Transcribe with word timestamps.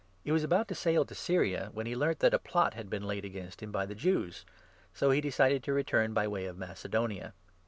He 0.23 0.31
was 0.31 0.43
about 0.43 0.67
to 0.69 0.73
sail 0.73 1.05
to 1.05 1.13
3 1.13 1.15
Syria, 1.21 1.69
when 1.73 1.85
he 1.85 1.95
learnt 1.95 2.21
that 2.21 2.33
a 2.33 2.39
plot 2.39 2.73
had 2.73 2.89
been 2.89 3.03
laid 3.05 3.23
against 3.23 3.61
him 3.61 3.71
by 3.71 3.85
the 3.85 3.93
Jews; 3.93 4.45
so 4.95 5.11
he 5.11 5.21
decided 5.21 5.61
to 5.65 5.73
return 5.73 6.11
by 6.11 6.27
way 6.27 6.45
of 6.45 6.57
Mace 6.57 6.87
donia. 6.89 7.33